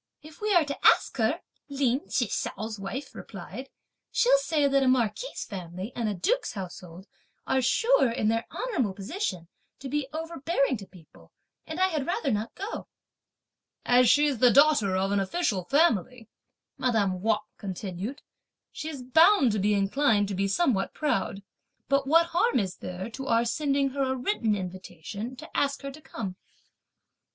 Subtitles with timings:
[0.23, 3.69] "If we are to ask her," Lin Chih hsiao's wife replied,
[4.11, 7.05] "she'll say that a marquis' family and a duke's household
[7.45, 11.31] are sure, in their honourable position, to be overbearing to people;
[11.67, 12.87] and I had rather not go."
[13.85, 16.27] "As she's the daughter of an official family,"
[16.79, 18.23] madame Wang continued,
[18.71, 21.43] "she's bound to be inclined to be somewhat proud;
[21.87, 25.91] but what harm is there to our sending her a written invitation to ask her
[25.91, 26.37] to come!"